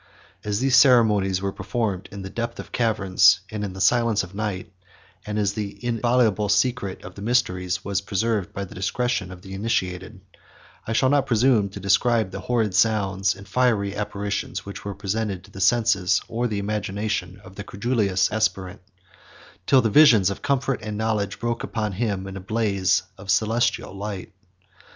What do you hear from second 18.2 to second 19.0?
aspirant,